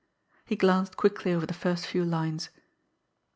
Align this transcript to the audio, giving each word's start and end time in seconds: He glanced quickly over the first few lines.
He 0.47 0.55
glanced 0.55 0.97
quickly 0.97 1.31
over 1.31 1.45
the 1.45 1.53
first 1.53 1.85
few 1.85 2.03
lines. 2.03 2.49